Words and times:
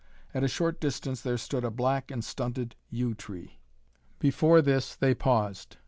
At 0.33 0.43
a 0.43 0.47
short 0.47 0.81
distance 0.81 1.21
there 1.21 1.37
stood 1.37 1.63
a 1.63 1.69
black 1.69 2.09
and 2.09 2.25
stunted 2.25 2.75
yew 2.89 3.13
tree. 3.13 3.59
Before 4.17 4.59
this 4.59 4.95
they 4.95 5.13
paused. 5.13 5.77